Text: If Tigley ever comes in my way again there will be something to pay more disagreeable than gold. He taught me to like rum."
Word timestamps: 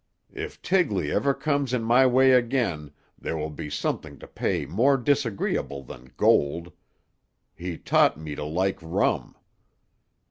If 0.33 0.59
Tigley 0.63 1.11
ever 1.11 1.31
comes 1.31 1.75
in 1.75 1.83
my 1.83 2.07
way 2.07 2.31
again 2.31 2.89
there 3.19 3.37
will 3.37 3.51
be 3.51 3.69
something 3.69 4.17
to 4.17 4.27
pay 4.27 4.65
more 4.65 4.97
disagreeable 4.97 5.83
than 5.83 6.11
gold. 6.17 6.71
He 7.55 7.77
taught 7.77 8.17
me 8.19 8.33
to 8.33 8.43
like 8.43 8.79
rum." 8.81 9.35